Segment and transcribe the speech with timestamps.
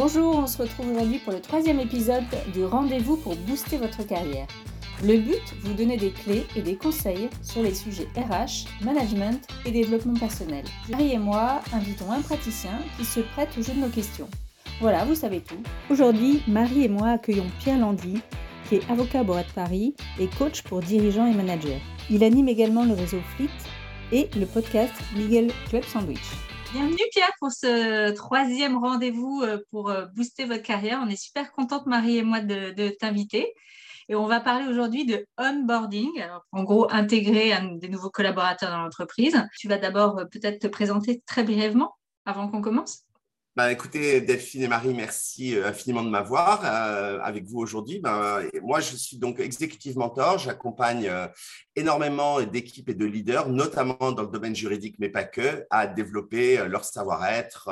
[0.00, 2.22] Bonjour, on se retrouve aujourd'hui pour le troisième épisode
[2.54, 4.46] du Rendez-vous pour booster votre carrière.
[5.02, 9.72] Le but, vous donner des clés et des conseils sur les sujets RH, management et
[9.72, 10.64] développement personnel.
[10.88, 14.28] Marie et moi invitons un praticien qui se prête au jeu de nos questions.
[14.80, 15.60] Voilà, vous savez tout.
[15.90, 18.20] Aujourd'hui, Marie et moi accueillons Pierre Landy,
[18.68, 21.82] qui est avocat à Borat de Paris et coach pour dirigeants et managers.
[22.08, 23.50] Il anime également le réseau Fleet
[24.12, 26.36] et le podcast Legal Club Sandwich.
[26.70, 31.00] Bienvenue Pierre pour ce troisième rendez-vous euh, pour euh, booster votre carrière.
[31.02, 33.54] On est super contente, Marie et moi, de, t'inviter.
[34.10, 36.10] Et on va parler aujourd'hui de onboarding.
[36.52, 39.42] en gros, intégrer des nouveaux collaborateurs dans l'entreprise.
[39.58, 41.96] Tu vas d'abord euh, peut-être te présenter très brièvement
[42.26, 43.07] avant qu'on commence.
[43.58, 47.98] Bah, écoutez, Delphine et Marie, merci euh, infiniment de m'avoir euh, avec vous aujourd'hui.
[47.98, 50.38] Ben, moi, je suis donc executive mentor.
[50.38, 51.26] J'accompagne euh,
[51.74, 56.68] énormément d'équipes et de leaders, notamment dans le domaine juridique, mais pas que, à développer
[56.68, 57.68] leur savoir-être,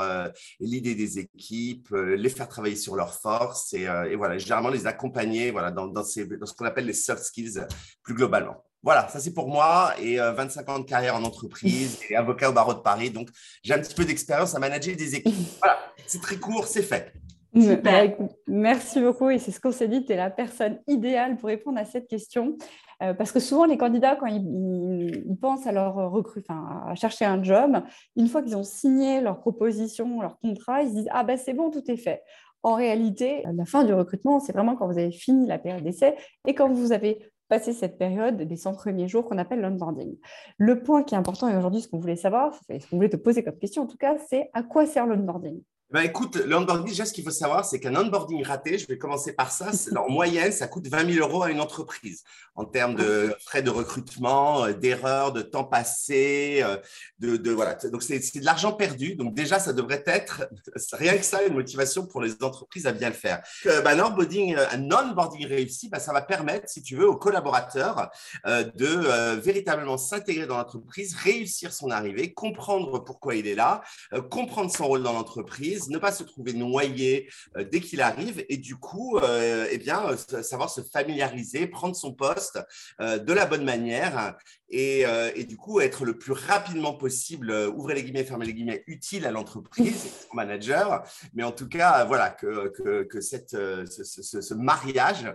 [0.59, 5.71] l'idée des équipes, les faire travailler sur leurs forces et, voilà, généralement les accompagner voilà,
[5.71, 7.65] dans ce qu'on appelle les soft skills
[8.03, 8.66] plus globalement.
[8.87, 12.51] Voilà, ça c'est pour moi et 25 euh, ans de carrière en entreprise et avocat
[12.51, 13.11] au barreau de Paris.
[13.11, 13.31] Donc,
[13.65, 15.35] j'ai un petit peu d'expérience à manager des équipes.
[15.59, 17.13] Voilà, c'est très court, c'est fait.
[17.53, 18.17] Super.
[18.17, 21.49] Bah, merci beaucoup et c'est ce qu'on s'est dit, tu es la personne idéale pour
[21.49, 22.57] répondre à cette question.
[23.03, 27.43] Euh, parce que souvent, les candidats, quand ils, pensent à leur recrut, à chercher un
[27.43, 27.83] job,
[28.15, 31.55] une fois qu'ils ont signé leur proposition, leur contrat, ils se disent Ah ben c'est
[31.55, 32.23] bon, tout est fait.
[32.63, 36.15] En réalité, la fin du recrutement, c'est vraiment quand vous avez fini la période d'essai
[36.47, 40.17] et quand vous avez passer cette période des 100 premiers jours qu'on appelle l'onboarding.
[40.59, 43.17] Le point qui est important et aujourd'hui, ce qu'on voulait savoir, ce qu'on voulait te
[43.17, 45.63] poser comme question en tout cas, c'est à quoi sert l'onboarding?
[45.97, 49.33] Ben écoute, l'onboarding, déjà, ce qu'il faut savoir, c'est qu'un onboarding raté, je vais commencer
[49.33, 52.23] par ça, en moyenne, ça coûte 20 000 euros à une entreprise
[52.55, 56.77] en termes de frais de recrutement, euh, d'erreurs, de temps passé, euh,
[57.19, 57.75] de, voilà.
[57.91, 59.15] Donc, c'est de l'argent perdu.
[59.15, 60.47] Donc, déjà, ça devrait être,
[60.93, 63.43] rien que ça, une motivation pour les entreprises à bien le faire.
[63.65, 68.11] Ben, un onboarding, un onboarding réussi, ben, ça va permettre, si tu veux, aux collaborateurs
[68.47, 73.83] euh, de véritablement s'intégrer dans l'entreprise, réussir son arrivée, comprendre pourquoi il est là,
[74.31, 78.57] comprendre son rôle dans l'entreprise ne pas se trouver noyé euh, dès qu'il arrive et
[78.57, 82.59] du coup, euh, eh bien, euh, savoir se familiariser, prendre son poste
[83.01, 84.37] de la bonne manière
[84.69, 85.05] et,
[85.45, 89.31] du coup être le plus rapidement possible, ouvrez les guillemets, fermez les guillemets, utile à
[89.31, 91.05] l'entreprise, au manager.
[91.35, 95.33] Mais en tout cas, voilà, que, que, cette, ce, mariage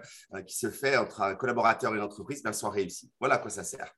[0.48, 3.12] qui se fait entre un collaborateur et une entreprise ben, soit réussi.
[3.20, 3.94] Voilà à quoi ça sert.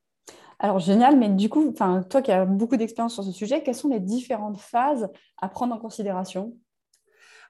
[0.64, 3.90] Alors génial, mais du coup, toi qui as beaucoup d'expérience sur ce sujet, quelles sont
[3.90, 5.10] les différentes phases
[5.42, 6.54] à prendre en considération?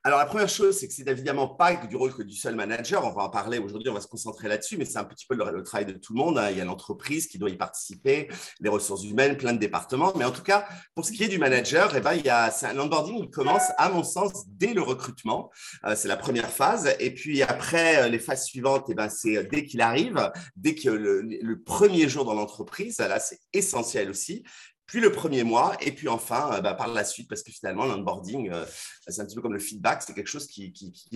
[0.05, 3.05] Alors, la première chose, c'est que c'est évidemment pas du rôle que du seul manager.
[3.05, 5.33] On va en parler aujourd'hui, on va se concentrer là-dessus, mais c'est un petit peu
[5.33, 6.37] le, travail de tout le monde.
[6.37, 6.49] Hein.
[6.51, 8.27] Il y a l'entreprise qui doit y participer,
[8.59, 10.11] les ressources humaines, plein de départements.
[10.17, 12.51] Mais en tout cas, pour ce qui est du manager, eh ben, il y a,
[12.73, 15.49] l'onboarding qui commence, à mon sens, dès le recrutement.
[15.85, 16.93] Euh, c'est la première phase.
[16.99, 20.75] Et puis après, euh, les phases suivantes, eh ben, c'est euh, dès qu'il arrive, dès
[20.75, 22.97] que le, le premier jour dans l'entreprise.
[22.97, 24.43] Là, c'est essentiel aussi
[24.85, 27.85] puis le premier mois, et puis enfin euh, bah, par la suite, parce que finalement,
[27.85, 28.65] l'onboarding, euh,
[29.07, 30.73] c'est un petit peu comme le feedback, c'est quelque chose qui,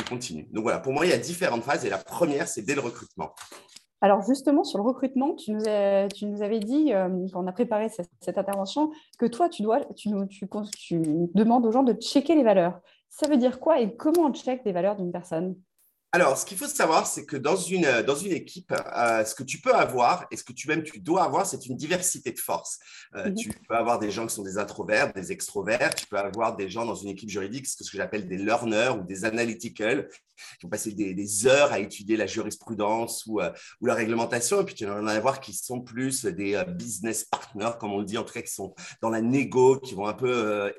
[0.07, 0.47] continue.
[0.51, 2.81] Donc voilà, pour moi, il y a différentes phases, et la première, c'est dès le
[2.81, 3.33] recrutement.
[3.99, 8.37] Alors justement, sur le recrutement, tu nous, avais dit, euh, quand on a préparé cette,
[8.37, 12.79] intervention, que toi, tu demandes aux gens de checker les valeurs.
[13.09, 15.55] Ça veut dire quoi et comment on check les valeurs d'une personne?
[16.13, 19.43] Alors, ce qu'il faut savoir, c'est que dans une, dans une équipe, euh, ce que
[19.43, 22.39] tu peux avoir et ce que tu même tu dois avoir, c'est une diversité de
[22.39, 22.79] forces.
[23.15, 23.35] Euh, mhm.
[23.35, 25.95] Tu peux avoir des gens qui sont des introverts, des extroverts.
[25.95, 29.03] Tu peux avoir des gens dans une équipe juridique, ce que j'appelle des learners ou
[29.03, 30.07] des analytical,
[30.59, 33.51] qui vont passer des, heures à étudier la jurisprudence ou, euh,
[33.81, 34.61] ou, la réglementation.
[34.61, 38.17] Et puis, tu en avoir qui sont plus des business partners, comme on le dit,
[38.17, 40.71] en tout cas, qui sont dans la négo, qui vont un peu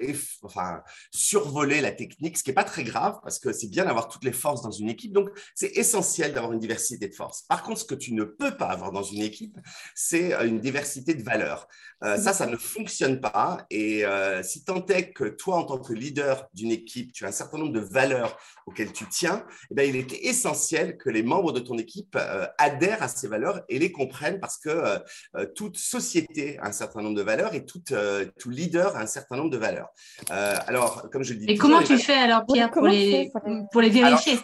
[0.43, 4.09] enfin, survoler la technique, ce qui n'est pas très grave parce que c'est bien d'avoir
[4.09, 7.43] toutes les forces dans une équipe donc, c'est essentiel d'avoir une diversité de forces.
[7.43, 9.59] Par contre, ce que tu ne peux pas avoir dans une équipe,
[9.95, 11.67] c'est euh, une diversité de valeurs.
[12.05, 13.67] Euh, ça, ça ne fonctionne pas.
[13.71, 17.29] Et euh, si tant est que toi, en tant que leader d'une équipe, tu as
[17.29, 21.23] un certain nombre de valeurs auxquelles tu tiens, eh bien, il est essentiel que les
[21.23, 22.17] membres de ton équipe
[22.59, 24.99] adhèrent à ces valeurs et les comprennent parce que
[25.55, 27.83] toute société a un certain nombre de valeurs et tout,
[28.39, 29.89] tout leader a un certain nombre de valeurs.
[30.29, 31.47] alors, comme je le dis.
[31.47, 33.33] Et comment tu fais alors, Pierre, pour les,
[33.73, 34.39] pour les vérifier?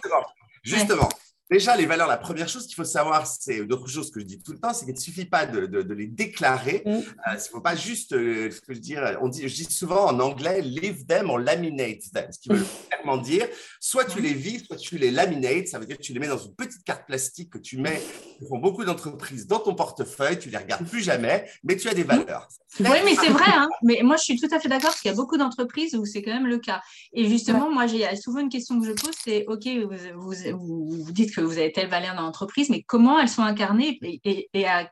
[0.64, 1.08] Justement,
[1.50, 4.42] Déjà, les valeurs, la première chose qu'il faut savoir, c'est d'autres choses que je dis
[4.42, 6.82] tout le temps, c'est qu'il ne suffit pas de, les déclarer.
[6.86, 6.90] Mm.
[6.90, 9.64] Euh, il ne faut pas juste, euh, ce que je, dis, on dit, je dis
[9.64, 13.46] souvent en anglais, live them or laminate them, ce qui veut clairement dire,
[13.78, 16.28] soit tu les vis, soit tu les laminates, ça veut dire que tu les mets
[16.28, 18.00] dans une petite carte plastique que tu mets
[18.48, 22.04] font beaucoup d'entreprises dans ton portefeuille, tu les regardes plus jamais, mais tu as des
[22.04, 22.48] valeurs.
[22.80, 23.44] Oui, mais c'est vrai.
[23.46, 23.68] Hein.
[23.82, 26.04] Mais moi, je suis tout à fait d'accord parce qu'il y a beaucoup d'entreprises où
[26.04, 26.80] c'est quand même le cas.
[27.12, 29.68] Et justement, moi, j'ai souvent une question que je pose, c'est OK,
[30.16, 33.98] vous, vous, dites que vous avez telle valeur dans l'entreprise, mais comment elles sont incarnées
[34.02, 34.88] et, et, à,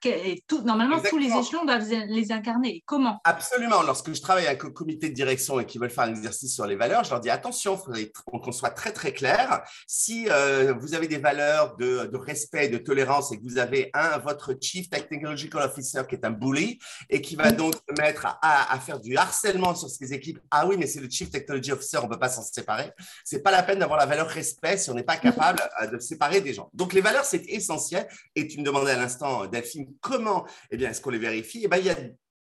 [0.46, 2.82] tout, normalement, tous les échelons doivent les incarner.
[2.86, 3.20] Comment?
[3.24, 3.82] Absolument.
[3.82, 6.66] Lorsque je travaille avec un comité de direction et qu'ils veulent faire un exercice sur
[6.66, 9.62] les valeurs, je leur dis attention, il faut qu'on soit très très clair.
[9.86, 13.90] Si euh, vous avez des valeurs de, de, respect, de tolérance et que vous avez
[13.94, 16.78] un votre chief technological officer qui est un bully
[17.10, 20.66] et qui va donc se mettre à, à, faire du harcèlement sur ses équipes, ah
[20.66, 22.90] oui, mais c'est le chief technology officer, on ne peut pas s'en séparer.
[23.24, 25.98] C'est pas la peine d'avoir la valeur respect si on n'est pas capable euh, de
[25.98, 26.70] séparer des gens.
[26.72, 28.08] Donc les valeurs c'est essentiel.
[28.34, 31.62] Et tu me demandais à l'instant, Delphine, comment eh bien est-ce qu'on les vérifie?
[31.64, 31.96] Eh bien il y a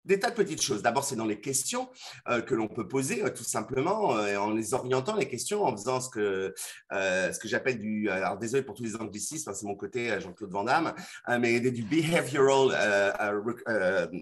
[0.06, 0.82] des tas de petites choses.
[0.82, 1.90] D'abord, c'est dans les questions
[2.28, 5.76] euh, que l'on peut poser, euh, tout simplement, euh, en les orientant les questions, en
[5.76, 6.54] faisant ce que,
[6.92, 8.10] ce que j'appelle du.
[8.10, 10.94] Alors, désolé pour tous les anglicismes, hein, c'est mon côté Jean-Claude Van Damme,
[11.40, 12.72] mais du behavioral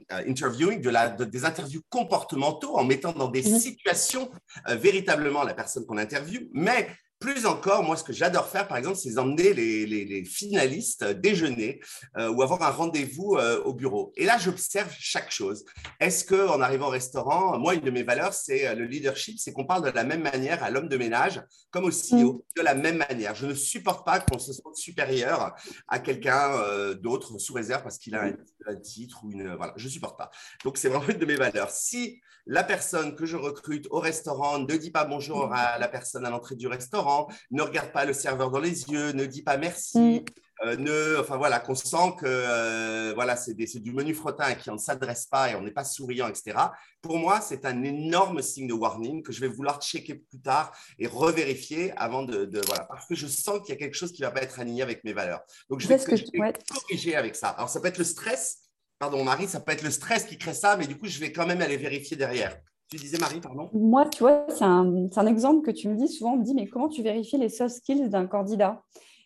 [0.10, 4.30] interviewing, de la, des interviews comportementaux, en mettant dans des mmh situations
[4.68, 6.88] véritablement la personne qu'on interviewe, mais
[7.20, 11.82] plus encore, moi, ce que j'adore faire, par exemple, c'est emmener les, finalistes déjeuner
[12.18, 14.14] euh, ou avoir un rendez-vous euh, au bureau.
[14.16, 15.66] Et là, j'observe chaque chose.
[16.00, 19.52] Est-ce qu'en arrivant au restaurant, moi, une de mes valeurs, c'est euh, le leadership, c'est
[19.52, 22.42] qu'on parle de la même manière à l'homme de ménage comme au CEO, mm.
[22.58, 23.36] de la même manière.
[23.36, 25.56] Je ne supporte pas qu'on se sente supérieur
[25.88, 29.56] à quelqu'un d'autre sous réserve parce qu'il a un, titre ou une...
[29.56, 30.32] Voilà, je ne supporte pas.
[30.64, 31.70] Donc, c'est vraiment une de mes valeurs.
[31.70, 36.26] Si la personne que je recrute au restaurant ne dit pas bonjour à la personne
[36.26, 37.09] à l'entrée du restaurant,
[37.52, 40.00] ne regarde pas le serveur dans les yeux, ne dit pas merci.
[40.00, 40.26] Mm.
[40.66, 44.70] Euh, ne, enfin voilà, qu'on sent que euh, voilà, c'est du menu frottin et qui
[44.70, 46.58] ne s'adresse pas et on n'est pas souriant, etc.
[47.02, 50.76] Pour moi, c'est un énorme signe de warning que je vais vouloir checker plus tard
[50.98, 54.22] et revérifier avant de, voilà, parce que je sens qu'il y a quelque chose qui
[54.22, 55.42] ne va pas être aligné avec mes valeurs.
[55.70, 57.50] Donc je vais, corriger avec ça.
[57.50, 58.58] Alors ça peut être le stress,
[59.00, 61.32] pardon Marie, ça peut être le stress qui crée ça, mais du coup je vais
[61.32, 62.60] quand même aller vérifier derrière.
[62.90, 66.34] Tu disais Marie, pardon Moi, tu vois, c'est un, exemple que tu me dis souvent.
[66.34, 68.84] On me dit, mais comment tu vérifies les soft skills d'un candidat?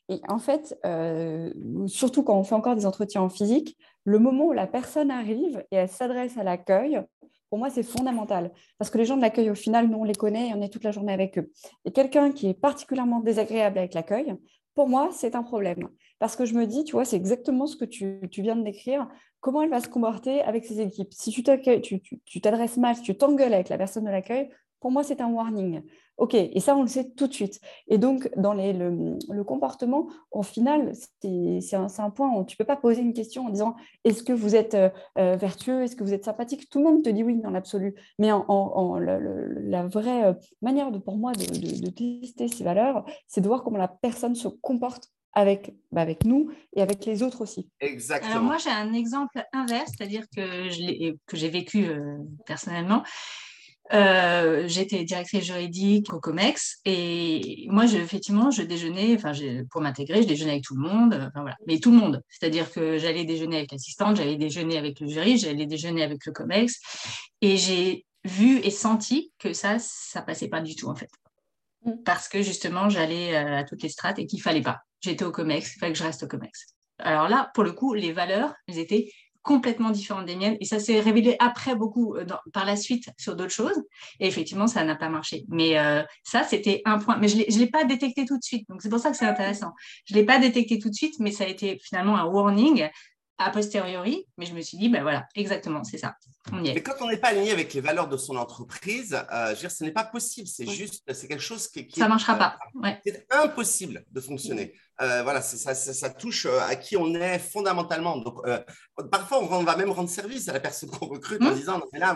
[0.09, 1.53] Et en fait, euh,
[1.87, 5.63] surtout quand on fait encore des entretiens en physique, le moment où la personne arrive
[5.71, 7.01] et elle s'adresse à l'accueil,
[7.49, 8.51] pour moi, c'est fondamental.
[8.79, 10.69] Parce que les gens de l'accueil, au final, nous, on les connaît et on est
[10.69, 11.51] toute la journée avec eux.
[11.85, 14.35] Et quelqu'un qui est particulièrement désagréable avec l'accueil,
[14.75, 15.87] pour moi, c'est un problème.
[16.19, 19.07] Parce que je me dis, tu vois, c'est exactement ce que tu, viens de décrire.
[19.43, 21.43] Comment elle va se comporter avec ses équipes Si tu
[22.41, 24.49] t'adresses mal, si tu t'engueules avec la personne de l'accueil,
[24.79, 25.81] pour moi, c'est un warning.
[26.15, 27.59] OK, et ça, on le sait tout de suite.
[27.89, 32.77] Et donc, dans le, comportement, au final, c'est un, point où tu ne peux pas
[32.77, 33.75] poser une question en disant
[34.05, 36.69] est-ce que vous êtes euh, euh, vertueux, est-ce que vous êtes sympathique?
[36.69, 37.95] Tout le monde te dit oui dans l'absolu.
[38.19, 43.77] Mais la, vraie euh, manière pour moi de, tester ces valeurs, c'est de voir comment
[43.77, 47.67] la personne se comporte avec, bah, avec nous et avec les autres aussi.
[47.79, 48.31] Exactement.
[48.31, 51.87] Alors moi, j'ai un exemple inverse, c'est-à-dire que j'ai vécu
[52.45, 53.03] personnellement.
[53.91, 59.33] Euh, j'étais directrice juridique au COMEX et moi, je, effectivement, je déjeunais, enfin,
[59.69, 61.57] pour m'intégrer, je déjeunais avec tout le monde, enfin, voilà.
[61.67, 62.21] mais tout le monde.
[62.29, 66.31] C'est-à-dire que j'allais déjeuner avec l'assistante, j'allais déjeuner avec le jury, j'allais déjeuner avec le
[66.31, 66.79] COMEX
[67.41, 71.09] et j'ai vu et senti que ça, ça passait pas du tout en fait.
[71.83, 72.03] Mm.
[72.05, 74.79] Parce que justement, j'allais euh, à toutes les strates et qu'il fallait pas.
[75.03, 76.75] J'étais au COMEX, il fallait que je reste au COMEX.
[76.99, 79.09] Alors là, pour le coup, les valeurs, elles étaient
[79.43, 80.57] complètement différente des miennes.
[80.61, 83.83] Et ça s'est révélé après beaucoup, euh, par la suite, sur d'autres choses.
[84.19, 85.43] Et effectivement, ça n'a pas marché.
[85.49, 87.17] Mais euh, ça, c'était un point.
[87.17, 88.67] Mais je ne l'ai pas détecté tout de suite.
[88.69, 89.73] Donc, c'est pour ça que c'est intéressant.
[90.05, 92.89] Je ne l'ai pas détecté tout de suite, mais ça a été finalement un warning
[93.37, 94.25] a posteriori.
[94.37, 96.15] Mais je me suis dit, ben voilà, exactement, c'est ça.
[96.51, 99.59] Mais quand on n'est pas aligné avec les valeurs de son entreprise, euh, je veux
[99.59, 100.47] dire, ce n'est pas possible.
[100.47, 102.57] C'est juste, c'est quelque chose qui, qui ça ne marchera pas.
[103.05, 104.73] C'est impossible de fonctionner.
[105.01, 108.17] Euh, voilà, ça, ça, touche euh, à qui on est fondamentalement.
[108.17, 108.59] Donc, euh,
[109.11, 111.55] parfois, on va même rendre service à la personne qu'on recrute en hmm.
[111.55, 112.15] disant Non, mais là,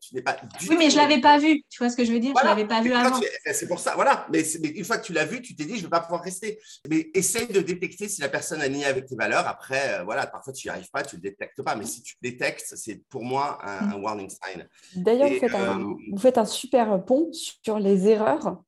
[0.00, 1.62] tu n'es pas du Oui, mais je ne l'avais pas vu.
[1.70, 2.34] Tu vois ce que je veux dire?
[2.36, 3.18] Je ne l'avais pas vu avant.
[3.50, 4.26] C'est pour ça, voilà.
[4.30, 6.22] Mais, une fois que tu l'as vu, tu t'es dit Je ne vais pas pouvoir
[6.22, 6.58] rester.
[6.90, 9.48] Mais essaye de détecter si la personne est liée avec tes valeurs.
[9.48, 11.76] Après, voilà, parfois, tu n'y arrives pas, tu ne le détectes pas.
[11.76, 14.66] Mais si tu le détectes, c'est pour moi un, warning sign.
[14.96, 15.30] D'ailleurs,
[15.78, 18.62] vous, vous, faites un super pont sur les erreurs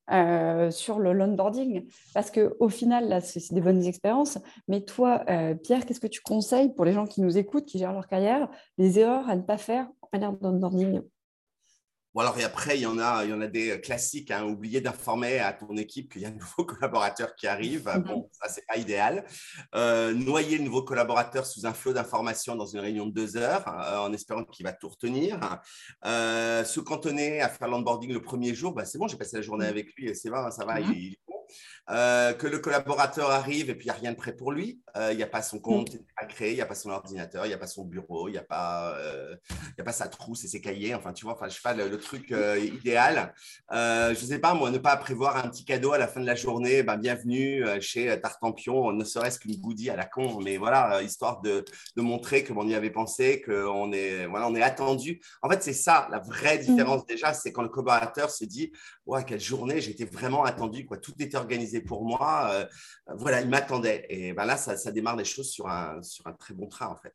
[0.71, 1.87] sur le l'onboarding.
[2.15, 4.39] Parce qu'au final, là, c'est des bonnes expériences.
[4.69, 7.79] Mais toi, euh, Pierre, qu'est-ce que tu conseilles pour les gens qui nous écoutent, qui
[7.79, 11.01] gèrent leur carrière, les erreurs à ne pas faire en matière d'onboarding?
[12.15, 14.31] Bon alors et après, il y en a, il y en a des classiques.
[14.31, 14.45] Hein.
[14.45, 17.89] Oublier d'informer à ton équipe qu'il y a un nouveau collaborateur qui arrive.
[17.89, 18.03] Mhm.
[18.03, 19.25] Bon, ça c'est pas idéal.
[19.75, 23.65] Euh, noyer le nouveau collaborateur sous un flot d'informations dans une réunion de deux heures,
[23.69, 25.39] euh, en espérant qu'il va tout retenir.
[26.05, 29.67] se cantonner à faire l'onboarding le premier jour, bah, c'est bon, j'ai passé la journée
[29.67, 29.71] mhm.
[29.71, 31.35] avec lui c'est bon, ça va, il, est bon.
[31.91, 34.81] euh, que le collaborateur arrive et puis il n'y a rien de prêt pour lui.
[34.97, 35.97] Euh, il n'y a pas son compte
[36.41, 38.45] il n'y a pas son ordinateur, il n'y a pas son bureau, il n'y a,
[38.45, 39.37] pas, euh,
[39.79, 40.95] a pas sa trousse et ses cahiers.
[40.95, 43.35] Enfin, tu vois, enfin, je sais pas, le, truc idéal.
[43.71, 46.27] je ne sais pas, moi, ne pas prévoir un petit cadeau à la fin de
[46.27, 46.83] la journée.
[46.83, 51.65] Ben, bienvenue chez Tartampion, ne serait-ce qu'une goodie à la con, mais voilà, histoire de,
[51.97, 55.21] de montrer que on y avait pensé, qu'on est, voilà, on est attendu.
[55.43, 56.61] En fait, c'est ça la vraie mm.
[56.61, 58.73] différence déjà, c'est quand le collaborateur se dit,
[59.27, 60.99] quelle journée, j'étais vraiment attendu, quoi.
[60.99, 62.51] Tout était organisé pour moi.
[62.53, 62.67] Euh,
[63.17, 64.07] voilà, il m'attendait.
[64.09, 66.89] Et ben là, ça, ça, démarre les choses sur un, sur un très bon train,
[66.89, 67.15] en fait.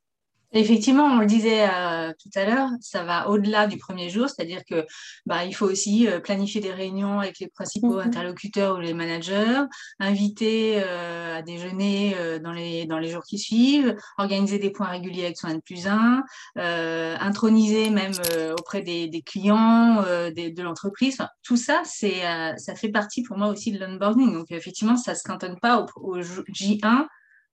[0.57, 4.61] Effectivement, on le disait euh, tout à l'heure, ça va au-delà du premier jour, c'est-à-dire
[4.63, 4.85] que
[5.25, 8.07] bah, il faut aussi euh, planifier des réunions avec les principaux mhm.
[8.07, 9.63] interlocuteurs ou les managers,
[9.99, 15.37] inviter à déjeuner dans, les, dans les jours qui suivent, organiser des points réguliers avec
[15.37, 16.23] son N plus 1,
[16.55, 18.13] introniser même
[18.57, 21.17] auprès des, des clients de l'entreprise.
[21.43, 22.21] tout ça, c'est,
[22.57, 24.31] ça fait partie pour moi aussi de l'onboarding.
[24.31, 27.07] Donc effectivement, ça ne se cantonne pas au, au J1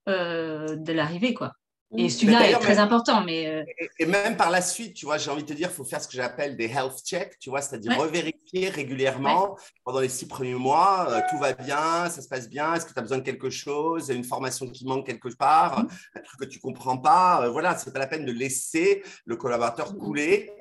[0.07, 1.33] de l'arrivée.
[1.33, 1.51] quoi.
[1.97, 3.23] Et celui-là est très important.
[3.23, 3.47] Mais...
[3.47, 3.63] Euh,
[3.99, 6.01] et, même par la suite, tu vois, j'ai envie de te dire, il faut faire
[6.01, 10.55] ce que j'appelle des health checks, tu vois, c'est-à-dire revérifier régulièrement pendant les six premiers
[10.55, 13.23] mois, euh, tout va bien, ça se passe bien, est-ce que tu as besoin de
[13.23, 15.87] quelque chose, une formation qui manque quelque part, mm.
[16.15, 17.43] un truc que tu comprends pas.
[17.43, 19.97] Euh, voilà, c'est pas la peine de laisser le collaborateur mm.
[19.97, 20.51] couler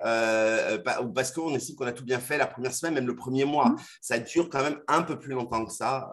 [1.14, 3.70] parce qu'on estime qu'on a tout bien fait la première semaine, même le premier mois.
[3.70, 3.76] Mm.
[4.00, 6.10] Ça dure quand même un peu plus longtemps que ça,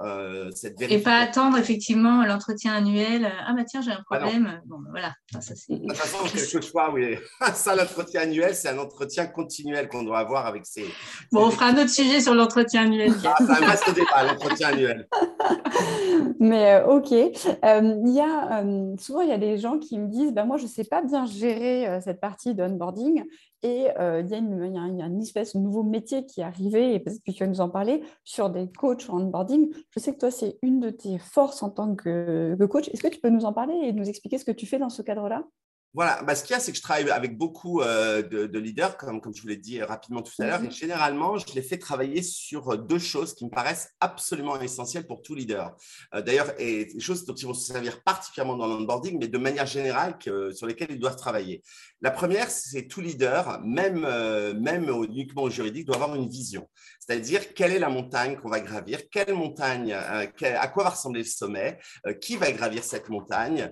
[0.56, 3.32] cette Et pas attendre effectivement l'entretien annuel.
[3.46, 4.62] Ah bah tiens, j'ai un ah problème.
[4.66, 7.18] bon, bah, voilà de toute façon, quelquefois, oui.
[7.54, 10.86] Ça, l'entretien annuel, c'est un entretien continuel qu'on doit avoir avec ses.
[11.32, 13.14] Bon, on fera un autre sujet sur l'entretien annuel.
[13.24, 15.08] Ah, ça un débat, l'entretien annuel.
[16.40, 17.12] Mais euh, OK.
[17.12, 20.46] Euh, il y a, euh, souvent, il y a des gens qui me disent ben,
[20.46, 23.24] Moi, je ne sais pas bien gérer cette partie de onboarding.
[23.62, 27.32] Et il, y a une, espèce de nouveau métier qui est arrivé, et peut-être que
[27.32, 29.70] tu vas nous en parler, sur des coachs onboarding.
[29.92, 32.88] Je sais que toi, c'est une de tes forces en tant que coach.
[32.90, 34.90] Est-ce que tu peux nous en parler et nous expliquer ce que tu fais dans
[34.90, 35.44] ce cadre-là?
[35.94, 38.96] Voilà, bah, ce qu'il y a, c'est que je travaille avec beaucoup euh, de, leaders,
[38.98, 40.72] comme, comme je vous l'ai dit rapidement tout à l'heure, et mhm.
[40.72, 45.34] généralement, je les fais travailler sur deux choses qui me paraissent absolument essentielles pour tout
[45.34, 45.76] leader.
[46.14, 49.38] Euh, d'ailleurs, et des choses dont ils vont se servir particulièrement dans l'onboarding, mais de
[49.38, 50.18] manière générale
[50.54, 51.64] sur lesquelles ils doivent travailler.
[52.02, 56.68] La première, c'est tout leader, même, euh, même uniquement au juridique, doit avoir une vision.
[57.00, 61.28] C'est-à-dire, quelle est la montagne qu'on va gravir, quelle montagne, à quoi va ressembler le
[61.28, 61.80] sommet,
[62.22, 63.72] qui va gravir cette montagne,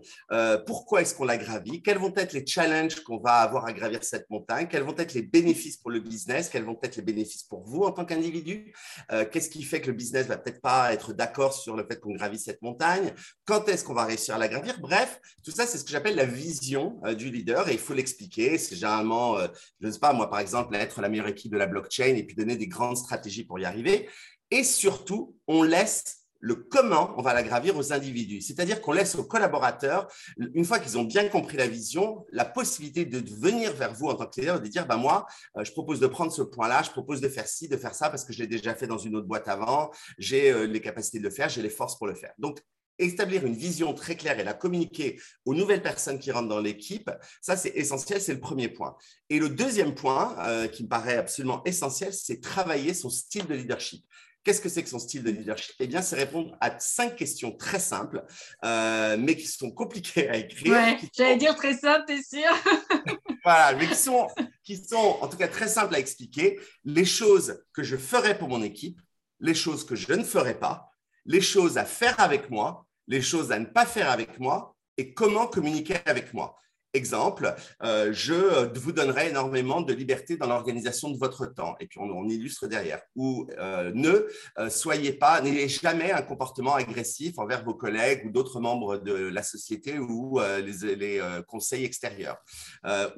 [0.65, 4.29] pourquoi est-ce qu'on la gravit, vont être les challenges qu'on va avoir à gravir cette
[4.29, 7.63] montagne, quels vont être les bénéfices pour le business, quels vont être les bénéfices pour
[7.63, 8.73] vous en tant qu'individu,
[9.11, 11.99] euh, qu'est-ce qui fait que le business va peut-être pas être d'accord sur le fait
[11.99, 13.13] qu'on gravisse cette montagne,
[13.45, 14.79] quand est-ce qu'on va réussir à la gravir.
[14.79, 17.93] Bref, tout ça, c'est ce que j'appelle la vision euh, du leader et il faut
[17.93, 18.57] l'expliquer.
[18.57, 19.47] C'est généralement, euh,
[19.81, 22.23] je ne sais pas, moi par exemple, être la meilleure équipe de la blockchain et
[22.23, 24.09] puis donner des grandes stratégies pour y arriver.
[24.51, 28.41] Et surtout, on laisse le comment on va la gravir aux individus.
[28.41, 33.06] C'est-à-dire qu'on laisse aux collaborateurs, une fois qu'ils ont bien compris la vision, la possibilité
[33.06, 35.25] de venir vers vous en tant que leader et de dire, bah, moi,
[35.58, 38.10] euh, je propose de prendre ce point-là, je propose de faire ci, de faire ça,
[38.10, 41.20] parce que je l'ai déjà fait dans une autre boîte avant, j'ai euh, les capacités
[41.20, 42.34] de le faire, j'ai les forces pour le faire.
[42.38, 42.60] Donc,
[43.00, 47.12] établir une vision très claire et la communiquer aux nouvelles personnes qui rentrent dans l'équipe,
[47.41, 48.96] ça c'est essentiel, c'est le premier point.
[49.29, 53.53] Et le deuxième point euh, qui me paraît absolument essentiel, c'est travailler son style de
[53.53, 54.03] leadership.
[54.48, 55.75] Qu'est-ce que c'est que son style de leadership?
[55.77, 58.24] Eh bien, c'est répondre à cinq questions très simples,
[58.63, 60.72] euh, mais qui sont compliquées à écrire.
[60.72, 62.50] Ouais, j'allais dire très simples, t'es sûr?
[63.44, 64.25] Voilà, mais qui sont,
[64.63, 66.58] qui sont en tout cas très simples à expliquer.
[66.86, 69.01] Les choses que je ferai pour mon équipe,
[69.42, 70.92] les choses que je ne ferai pas,
[71.25, 75.13] les choses à faire avec moi, les choses à ne pas faire avec moi et
[75.13, 76.58] comment communiquer avec moi.
[76.94, 77.53] Exemple,
[77.84, 81.75] euh, je vous donnerai énormément de liberté dans l'organisation de votre temps.
[81.82, 83.01] Et puis, on, illustre derrière.
[83.15, 84.27] Ou euh, ne
[84.58, 89.13] euh, soyez pas, n'ayez jamais un comportement agressif envers vos collègues ou d'autres membres de
[89.13, 92.38] la société ou les, les conseils extérieurs.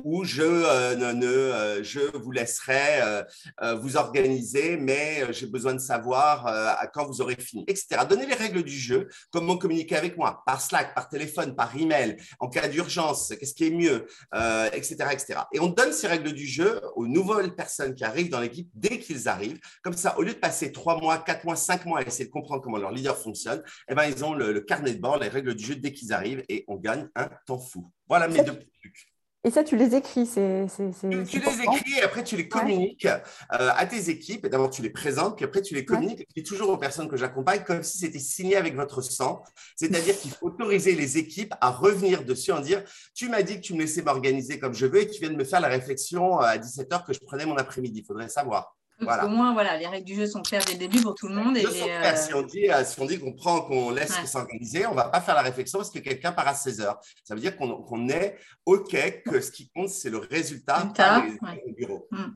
[0.04, 3.24] ou je, ne, je vous laisserai
[3.82, 8.02] vous organiser, mais j'ai besoin de savoir à quand vous aurez fini, etc.
[8.08, 12.18] Donnez les règles du jeu, comment communiquer avec moi, par Slack, par téléphone, par email,
[12.40, 14.06] en cas d'urgence, qu'est-ce qui est mieux,
[14.72, 15.40] etc., euh, etc.
[15.52, 19.00] Et on donne ces règles du jeu aux nouvelles personnes qui arrivent dans l'équipe dès
[19.00, 19.60] qu'ils arrivent.
[19.84, 22.32] Comme ça, au lieu de passer trois mois, quatre mois, cinq mois à essayer de
[22.32, 25.56] comprendre comment leur leader fonctionne, eh ben, ils ont le, carnet de bord, les règles
[25.56, 27.92] du jeu dès qu'ils arrivent et on gagne un temps fou.
[28.08, 29.09] Voilà mes deux trucs.
[29.46, 30.68] Et ça, tu les écris c'est,
[31.26, 33.20] Tu, les écris et après tu les communiques euh,
[33.50, 34.46] à tes équipes.
[34.46, 36.28] Et d'abord, tu les présentes, puis après, tu les communiques.
[36.36, 39.42] Et toujours aux personnes que j'accompagne comme si c'était signé avec votre sang.
[39.78, 42.84] C'est-à-dire qu'il faut autoriser les équipes à revenir dessus en dire
[43.16, 45.38] Tu m'as dit que tu me laissais m'organiser comme je veux et tu viens de
[45.38, 48.00] me faire la réflexion euh, à 17h que je prenais mon après-midi.
[48.00, 48.76] Il faudrait savoir.
[49.02, 51.36] Au moins, voilà, les règles du jeu sont claires dès le début pour tout le
[51.36, 51.58] monde.
[51.58, 54.96] Et euh, Si on dit, si on dit qu'on prend, qu'on laisse s'organiser, on ne
[54.96, 57.00] va pas faire la réflexion parce que quelqu'un part à 16 heures.
[57.24, 60.92] Ça veut dire qu'on est OK, que ce qui compte, c'est le résultat,
[61.66, 62.08] du bureau.
[62.12, 62.34] Hmm.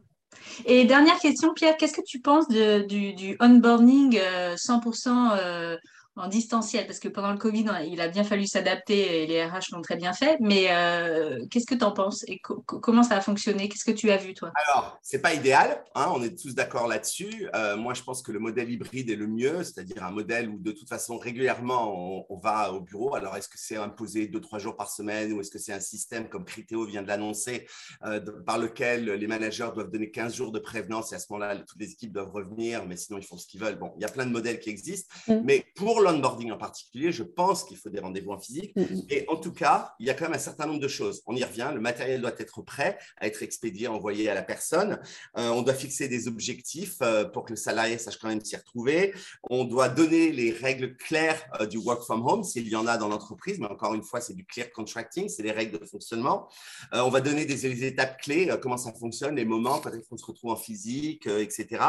[0.65, 5.77] Et dernière question, Pierre, qu'est-ce que tu penses du, du, onboarding 100%
[6.15, 9.71] en distanciel, parce que pendant le Covid, il a bien fallu s'adapter et les RH
[9.71, 10.37] l'ont très bien fait.
[10.39, 13.67] Mais euh, qu'est-ce que tu en penses et comment ça a fonctionné?
[13.67, 14.51] Qu'est-ce que tu as vu, toi?
[14.67, 17.49] Alors, c'est pas idéal, hein, on est tous d'accord là-dessus.
[17.55, 20.59] Euh, moi, je pense que le modèle hybride est le mieux, c'est-à-dire un modèle où
[20.59, 23.15] de toute façon, régulièrement, on, va au bureau.
[23.15, 25.79] Alors, est-ce que c'est imposé deux, trois jours par semaine ou est-ce que c'est un
[25.79, 27.65] système comme Criteo vient de l'annoncer,
[28.05, 31.55] euh, par lequel les managers doivent donner 15 jours de prévenance et à ce moment-là,
[31.57, 33.79] toutes les équipes doivent revenir, mais sinon, ils font ce qu'ils veulent.
[33.79, 35.35] Bon, il y a plein de modèles qui existent, mmh.
[35.43, 38.75] mais pour l'onboarding en particulier, je pense qu'il faut des rendez-vous en physique.
[39.09, 41.23] Et en tout cas, il y a quand même un certain nombre de choses.
[41.25, 44.99] On y revient, le matériel doit être prêt à être expédié, envoyé à la personne.
[45.37, 48.55] Euh, on doit fixer des objectifs euh, pour que le salarié sache quand même s'y
[48.55, 49.13] retrouver.
[49.49, 52.97] On doit donner les règles claires euh, du work from home, s'il y en a
[52.97, 56.47] dans l'entreprise, mais encore une fois, c'est du clear contracting, c'est les règles de fonctionnement.
[56.91, 60.25] on va donner des, étapes clés, comment ça fonctionne, les moments, quand est-ce qu'on se
[60.25, 61.83] retrouve en physique, etc.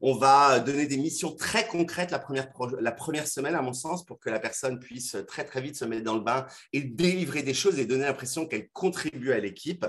[0.00, 2.48] On va donner des missions très concrètes la première,
[2.80, 5.84] la première semaine, à mon sens pour que la personne puisse très très vite se
[5.84, 9.86] mettre dans le bain et délivrer des choses et donner l'impression qu'elle contribue à l'équipe.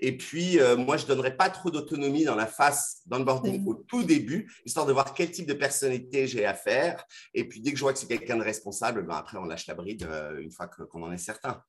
[0.00, 3.74] Et puis, euh, moi, je ne donnerai pas trop d'autonomie dans la phase d'onboarding au
[3.74, 7.04] tout début, histoire de voir quel type de personnalité j'ai à faire.
[7.34, 9.66] Et puis, dès que je vois que c'est quelqu'un de responsable, ben après, on lâche
[9.66, 11.62] la bride euh, une fois qu'on en est certain.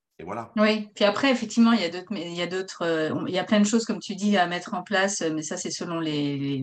[0.57, 3.39] Oui, puis après, effectivement, il y a d'autres, il y a d'autres, euh, il y
[3.39, 5.99] a plein de choses, comme tu dis, à mettre en place, mais ça, c'est selon
[5.99, 6.59] les,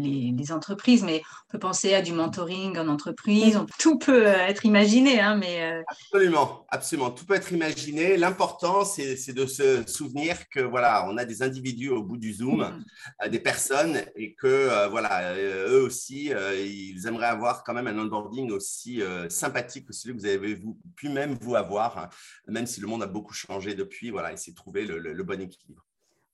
[0.51, 1.03] entreprises.
[1.03, 5.37] Mais on peut penser à du mentoring en entreprise, tout peut euh, être imaginé, hein,
[5.37, 5.63] mais.
[5.63, 8.17] Euh, absolument, absolument, tout peut être imaginé.
[8.17, 12.85] L'important, c'est, de se souvenir que, voilà, on a des individus au bout du Zoom,
[13.25, 13.29] mm.
[13.29, 19.03] des personnes, et que, voilà, eux aussi, ils aimeraient avoir quand même un onboarding aussi
[19.29, 20.59] sympathique que celui que vous avez
[20.95, 22.09] pu même vous avoir, hein,
[22.49, 25.41] même si le monde a beaucoup changé changé depuis, voilà, essayer de trouver le, bon
[25.41, 25.83] équilibre.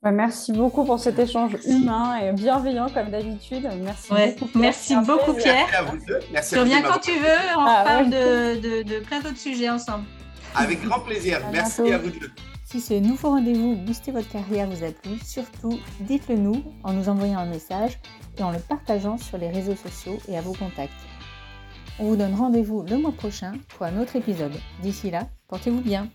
[0.05, 3.69] Merci beaucoup pour cet échange humain et bienveillant comme d'habitude.
[3.85, 4.59] Merci beaucoup.
[4.59, 5.69] Merci beaucoup Pierre.
[5.71, 6.19] Merci à vous deux.
[6.33, 7.57] Merci tu reviens quand tu veux.
[7.57, 10.05] On ah, parle de, de, plein d'autres sujets ensemble.
[10.57, 11.41] Avec grand plaisir.
[11.53, 12.31] Merci à vous deux.
[12.65, 17.09] Si ce nouveau rendez-vous Booster votre carrière vous a plu, surtout dites-le nous en nous
[17.09, 17.99] envoyant un message
[18.39, 20.93] et en le partageant sur les réseaux sociaux et à vos contacts.
[21.99, 24.55] On vous donne rendez-vous le mois prochain pour un autre épisode.
[24.81, 26.09] D'ici là, portez-vous bien.